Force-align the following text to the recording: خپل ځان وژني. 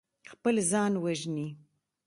خپل 0.31 0.55
ځان 0.71 0.93
وژني. 1.03 1.47